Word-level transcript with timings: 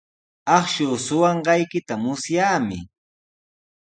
Akshuu 0.57 0.95
suqanqaykita 1.05 1.93
musyaami. 2.03 2.79